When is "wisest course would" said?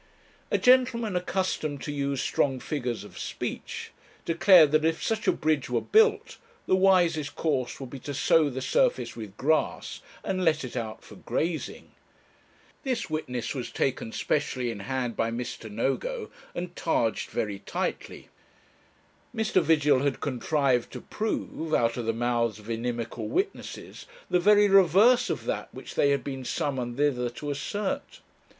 6.75-7.91